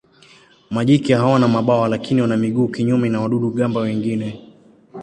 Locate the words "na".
3.09-3.21